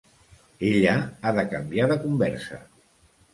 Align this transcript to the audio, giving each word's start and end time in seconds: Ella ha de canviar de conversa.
Ella 0.69 0.95
ha 1.21 1.33
de 1.41 1.43
canviar 1.51 1.87
de 1.93 1.99
conversa. 2.07 2.61